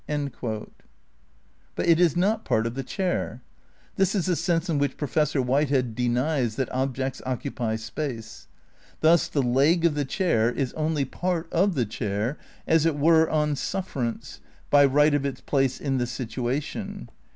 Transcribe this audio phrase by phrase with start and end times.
[1.75, 3.43] 'But it is not part of the chair.
[3.97, 8.47] This is the sense in which Professor Whitehead denies that objects occupy space.
[9.01, 13.29] Thus the leg of the chair is only part of the chair as it were
[13.29, 14.41] on sufferance,
[14.71, 17.07] by right of its place in the ''situation."